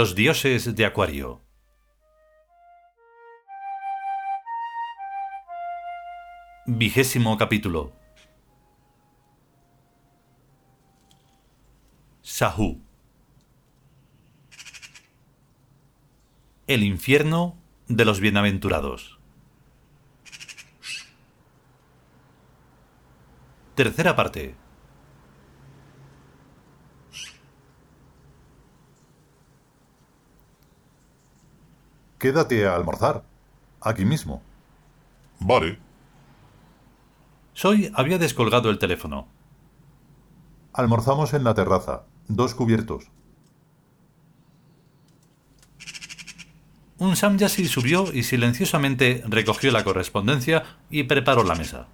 [0.00, 1.42] Los dioses de Acuario.
[6.64, 7.92] Vigésimo capítulo.
[12.22, 12.80] Sahu.
[16.66, 19.18] El infierno de los bienaventurados.
[23.74, 24.59] Tercera parte.
[32.20, 33.24] Quédate a almorzar.
[33.80, 34.42] Aquí mismo.
[35.40, 35.78] Vale.
[37.54, 39.26] Soy había descolgado el teléfono.
[40.74, 42.02] Almorzamos en la terraza.
[42.28, 43.04] Dos cubiertos.
[46.98, 51.88] Un Samyasi subió y silenciosamente recogió la correspondencia y preparó la mesa.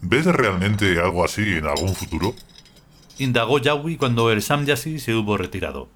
[0.00, 2.34] ¿Ves realmente algo así en algún futuro?
[3.18, 5.93] Indagó Yawi cuando el Samyasi se hubo retirado.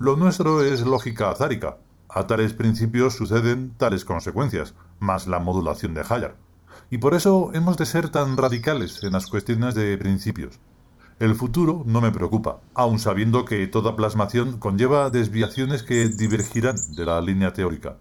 [0.00, 1.78] Lo nuestro es lógica azárica.
[2.08, 6.36] A tales principios suceden tales consecuencias, más la modulación de Hayar.
[6.88, 10.60] Y por eso hemos de ser tan radicales en las cuestiones de principios.
[11.18, 17.04] El futuro no me preocupa, aun sabiendo que toda plasmación conlleva desviaciones que divergirán de
[17.04, 17.96] la línea teórica.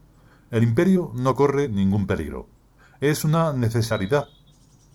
[0.52, 2.48] El imperio no corre ningún peligro.
[3.02, 4.28] Es una necesidad.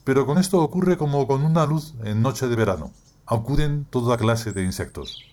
[0.04, 2.92] Pero con esto ocurre como con una luz en noche de verano.
[3.26, 5.31] Acuden toda clase de insectos.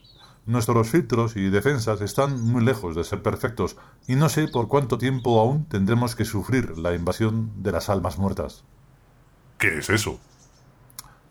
[0.50, 3.78] Nuestros filtros y defensas están muy lejos de ser perfectos
[4.08, 8.18] y no sé por cuánto tiempo aún tendremos que sufrir la invasión de las almas
[8.18, 8.64] muertas.
[9.60, 10.20] ¿Qué es eso?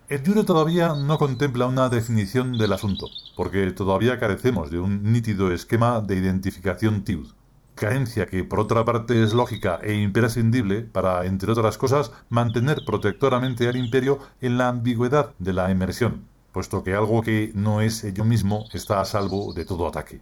[0.08, 5.50] El Yuro todavía no contempla una definición del asunto, porque todavía carecemos de un nítido
[5.50, 7.26] esquema de identificación TIUD,
[7.74, 13.66] carencia que por otra parte es lógica e imprescindible para, entre otras cosas, mantener protectoramente
[13.66, 16.28] al imperio en la ambigüedad de la emersión,
[16.58, 20.20] puesto que algo que no es ello mismo está a salvo de todo ataque.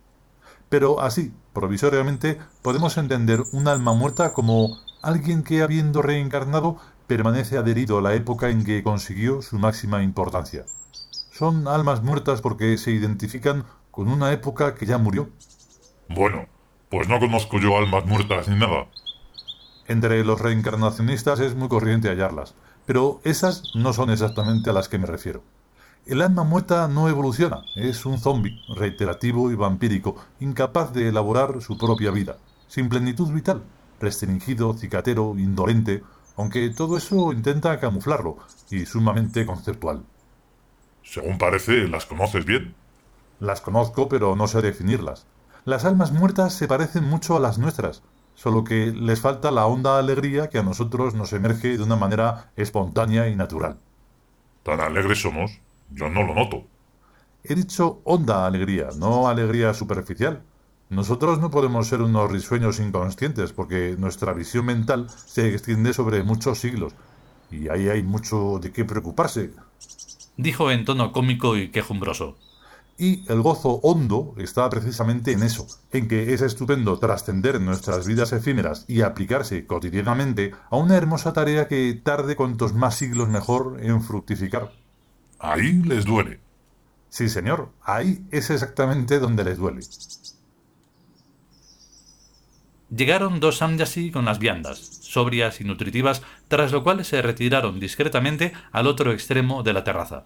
[0.69, 6.77] Pero así, provisoriamente, podemos entender un alma muerta como alguien que, habiendo reencarnado,
[7.07, 10.67] permanece adherido a la época en que consiguió su máxima importancia.
[11.33, 15.31] Son almas muertas porque se identifican con una época que ya murió.
[16.11, 16.49] Bueno,
[16.91, 18.89] pues no conozco yo almas muertas ni nada.
[19.89, 22.55] Entre los reencarnacionistas es muy corriente hallarlas,
[22.85, 25.43] pero esas no son exactamente a las que me refiero.
[26.07, 31.77] El alma muerta no evoluciona, es un zombi, reiterativo y vampírico, incapaz de elaborar su
[31.77, 32.37] propia vida,
[32.69, 33.65] sin plenitud vital,
[33.99, 36.05] restringido, cicatero, indolente,
[36.37, 38.37] aunque todo eso intenta camuflarlo,
[38.71, 40.05] y sumamente conceptual.
[41.03, 42.77] Según parece, las conoces bien.
[43.41, 45.27] Las conozco, pero no sé definirlas.
[45.65, 48.05] Las almas muertas se parecen mucho a las nuestras,
[48.37, 52.53] solo que les falta la honda alegría que a nosotros nos emerge de una manera
[52.55, 53.81] espontánea y natural.
[54.63, 55.66] ¿Tan alegres somos?
[55.91, 56.65] Yo no lo noto.
[57.45, 60.43] He dicho honda alegría, no alegría superficial.
[60.89, 66.59] Nosotros no podemos ser unos risueños inconscientes porque nuestra visión mental se extiende sobre muchos
[66.59, 66.95] siglos
[67.51, 69.53] y ahí hay mucho de qué preocuparse.
[70.37, 72.37] Dijo en tono cómico y quejumbroso.
[72.99, 78.33] Y el gozo hondo está precisamente en eso, en que es estupendo trascender nuestras vidas
[78.33, 84.03] efímeras y aplicarse cotidianamente a una hermosa tarea que tarde cuantos más siglos mejor en
[84.03, 84.73] fructificar.
[85.39, 86.41] Ahí les duele.
[87.09, 89.81] Sí, señor, ahí es exactamente donde les duele.
[92.91, 98.53] Llegaron dos samyasi con las viandas, sobrias y nutritivas, tras lo cual se retiraron discretamente
[98.71, 100.25] al otro extremo de la terraza.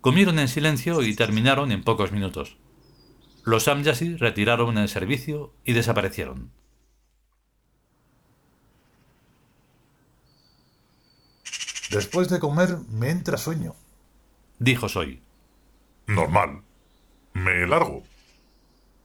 [0.00, 2.56] Comieron en silencio y terminaron en pocos minutos.
[3.44, 6.52] Los samyasi retiraron el servicio y desaparecieron.
[11.90, 13.74] Después de comer me entra sueño,
[14.58, 15.22] dijo Soy.
[16.06, 16.62] Normal.
[17.34, 18.02] Me largo.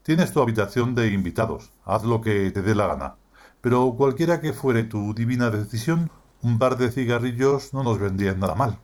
[0.03, 1.71] Tienes tu habitación de invitados.
[1.85, 3.15] Haz lo que te dé la gana.
[3.61, 6.11] Pero cualquiera que fuere tu divina decisión,
[6.41, 8.77] un par de cigarrillos no nos vendrían nada mal.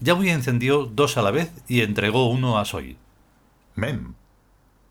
[0.00, 2.96] Yahweh encendió dos a la vez y entregó uno a Soy.
[3.76, 4.16] Men.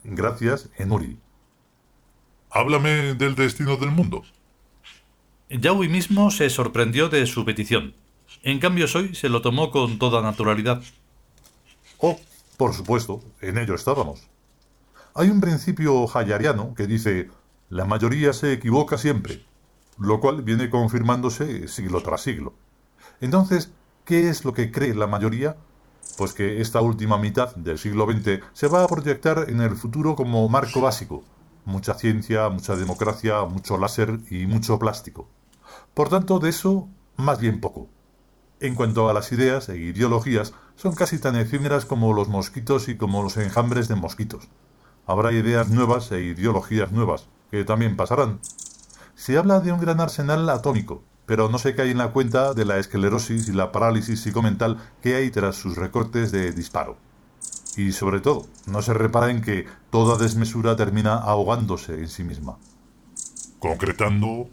[0.04, 1.18] Gracias, Enuri.
[2.50, 4.24] Háblame del destino del mundo.
[5.50, 7.94] Yahweh mismo se sorprendió de su petición.
[8.44, 10.82] En cambio, Soy se lo tomó con toda naturalidad.
[12.00, 12.20] Oh,
[12.58, 14.28] Por supuesto, en ello estábamos.
[15.14, 17.30] Hay un principio hayariano que dice
[17.70, 19.46] la mayoría se equivoca siempre,
[20.00, 22.54] lo cual viene confirmándose siglo tras siglo.
[23.20, 23.72] Entonces,
[24.06, 25.58] ¿qué es lo que cree la mayoría?
[26.18, 30.16] Pues que esta última mitad del siglo XX se va a proyectar en el futuro
[30.16, 31.24] como marco básico.
[31.66, 35.28] Mucha ciencia, mucha democracia, mucho láser y mucho plástico.
[35.94, 37.88] Por tanto, de eso, más bien poco.
[38.62, 42.96] En cuanto a las ideas e ideologías, son casi tan efímeras como los mosquitos y
[42.96, 44.50] como los enjambres de mosquitos.
[45.08, 48.40] Habrá ideas nuevas e ideologías nuevas, que también pasarán.
[49.16, 52.66] Se habla de un gran arsenal atómico, pero no se cae en la cuenta de
[52.66, 56.98] la esclerosis y la parálisis psicomental que hay tras sus recortes de disparo.
[57.78, 62.60] Y sobre todo, no se repara en que toda desmesura termina ahogándose en sí misma.
[63.58, 64.50] Concretando.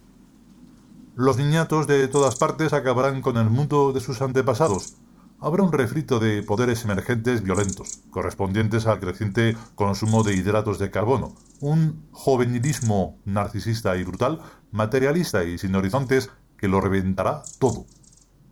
[1.18, 4.94] Los niñatos de todas partes acabarán con el mundo de sus antepasados,
[5.40, 11.34] habrá un refrito de poderes emergentes violentos, correspondientes al creciente consumo de hidratos de carbono,
[11.58, 17.84] un juvenilismo narcisista y brutal, materialista y sin horizontes, que lo reventará todo.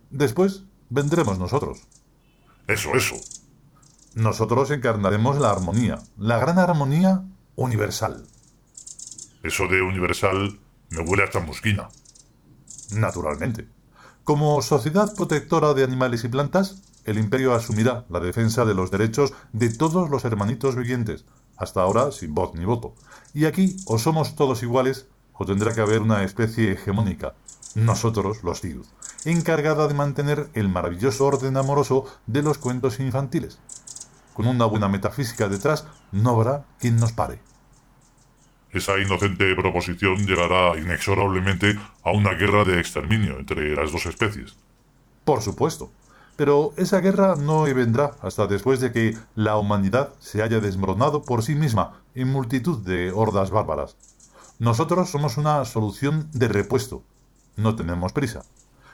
[0.09, 1.87] Después vendremos nosotros.
[2.67, 3.15] Eso, eso.
[4.13, 7.23] Nosotros encarnaremos la armonía, la gran armonía
[7.55, 8.27] universal.
[9.41, 10.59] Eso de universal
[10.89, 11.87] me huele a chamusquina.
[12.91, 13.67] Naturalmente.
[14.23, 19.33] Como sociedad protectora de animales y plantas, el imperio asumirá la defensa de los derechos
[19.53, 21.25] de todos los hermanitos vivientes,
[21.55, 22.95] hasta ahora sin voz ni voto.
[23.33, 27.35] Y aquí o somos todos iguales o tendrá que haber una especie hegemónica,
[27.75, 28.85] nosotros los Diud,
[29.23, 33.59] encargada de mantener el maravilloso orden amoroso de los cuentos infantiles.
[34.33, 37.39] Con una buena metafísica detrás, no habrá quien nos pare.
[38.77, 44.55] Esa inocente proposición llegará inexorablemente a una guerra de exterminio entre las dos especies.
[45.25, 45.89] Por supuesto.
[46.35, 51.41] Pero esa guerra no vendrá hasta después de que la humanidad se haya desmoronado por
[51.41, 53.97] sí misma en multitud de hordas bárbaras.
[54.59, 57.01] Nosotros somos una solución de repuesto.
[57.55, 58.43] No tenemos prisa.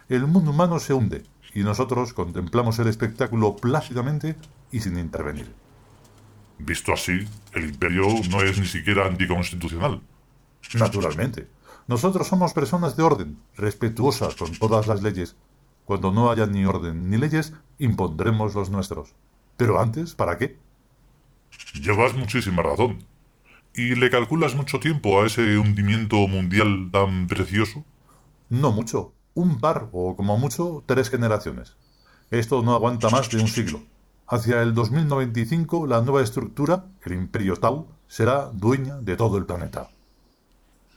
[0.07, 4.37] El mundo humano se hunde y nosotros contemplamos el espectáculo plácidamente
[4.71, 5.62] y sin intervenir.
[6.57, 10.01] Visto así, el imperio no es ni siquiera anticonstitucional.
[10.75, 11.47] Naturalmente.
[11.87, 15.35] Nosotros somos personas de orden, respetuosas con todas las leyes.
[15.85, 19.13] Cuando no haya ni orden ni leyes, impondremos los nuestros.
[19.57, 20.57] Pero antes, ¿para qué?
[21.73, 23.05] Llevas muchísima razón.
[23.75, 27.83] ¿Y le calculas mucho tiempo a ese hundimiento mundial tan precioso?
[28.49, 29.13] No mucho.
[29.33, 31.75] Un par, o como mucho, tres generaciones.
[32.29, 33.83] Esto no aguanta más de un siglo.
[34.33, 39.89] Hacia el 2095 la nueva estructura, el Imperio Tau, será dueña de todo el planeta.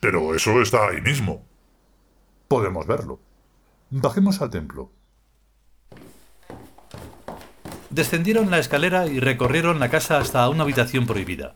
[0.00, 1.44] Pero eso está ahí mismo.
[2.48, 3.20] Podemos verlo.
[3.90, 4.90] Bajemos al templo.
[7.90, 11.52] Descendieron la escalera y recorrieron la casa hasta una habitación prohibida.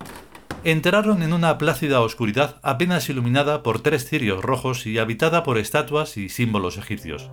[0.65, 6.19] Entraron en una plácida oscuridad apenas iluminada por tres cirios rojos y habitada por estatuas
[6.19, 7.31] y símbolos egipcios.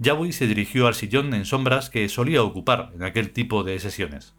[0.00, 4.34] Yahweh se dirigió al sillón en sombras que solía ocupar en aquel tipo de sesiones.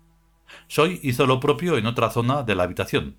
[0.67, 3.17] Soy hizo lo propio en otra zona de la habitación.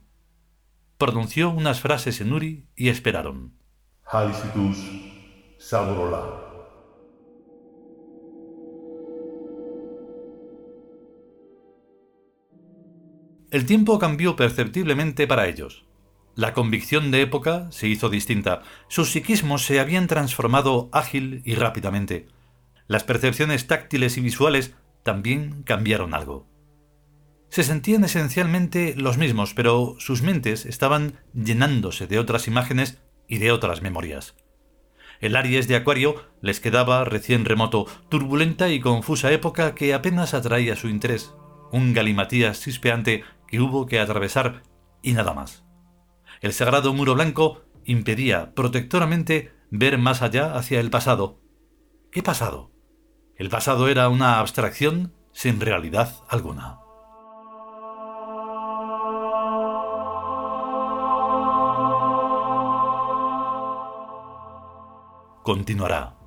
[0.99, 3.55] Pronunció unas frases en Uri y esperaron.
[13.53, 15.85] El tiempo cambió perceptiblemente para ellos.
[16.35, 18.63] La convicción de época se hizo distinta.
[18.89, 22.27] Sus psiquismos se habían transformado ágil y rápidamente.
[22.87, 26.49] Las percepciones táctiles y visuales también cambiaron algo.
[27.49, 33.53] Se sentían esencialmente los mismos, pero sus mentes estaban llenándose de otras imágenes y de
[33.53, 34.35] otras memorias.
[35.21, 40.77] El Aries de Acuario les quedaba recién remoto, turbulenta y confusa época que apenas atraía
[40.77, 41.35] su interés,
[41.71, 44.63] un galimatías chispeante que hubo que atravesar
[45.01, 45.65] y nada más.
[46.41, 51.41] El sagrado muro blanco impedía protectoramente ver más allá hacia el pasado.
[52.11, 52.72] ¿Qué pasado?
[53.37, 56.79] El pasado era una abstracción sin realidad alguna.
[65.43, 66.22] Continuará.